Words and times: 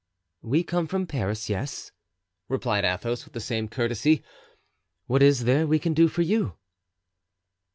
"We 0.41 0.63
come 0.63 0.87
from 0.87 1.05
Paris, 1.05 1.47
yes," 1.47 1.91
replied 2.49 2.83
Athos, 2.85 3.23
with 3.23 3.35
the 3.35 3.39
same 3.39 3.67
courtesy; 3.67 4.23
"what 5.05 5.21
is 5.21 5.43
there 5.43 5.67
we 5.67 5.77
can 5.77 5.93
do 5.93 6.07
for 6.07 6.23
you?" 6.23 6.55